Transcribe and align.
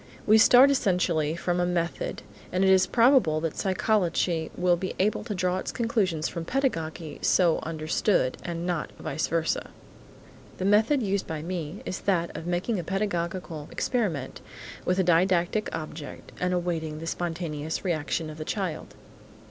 We 0.25 0.39
start 0.39 0.71
essentially 0.71 1.35
from 1.35 1.59
a 1.59 1.65
method, 1.67 2.23
and 2.51 2.63
it 2.63 2.71
is 2.71 2.87
probable 2.87 3.39
that 3.41 3.55
psychology 3.55 4.49
will 4.57 4.75
be 4.75 4.95
able 4.97 5.23
to 5.25 5.35
draw 5.35 5.59
its 5.59 5.71
conclusions 5.71 6.27
from 6.27 6.43
pedagogy 6.43 7.19
so 7.21 7.59
understood, 7.61 8.35
and 8.43 8.65
not 8.65 8.91
vice 8.97 9.27
versa. 9.27 9.69
The 10.57 10.65
method 10.65 11.03
used 11.03 11.27
by 11.27 11.43
me 11.43 11.83
is 11.85 11.99
that 11.99 12.35
of 12.35 12.47
making 12.47 12.79
a 12.79 12.83
pedagogical 12.83 13.67
experiment 13.71 14.41
with 14.85 14.97
a 14.97 15.03
didactic 15.03 15.69
object 15.71 16.31
and 16.39 16.51
awaiting 16.51 16.97
the 16.97 17.05
spontaneous 17.05 17.85
reaction 17.85 18.31
of 18.31 18.39
the 18.39 18.43
child. 18.43 18.95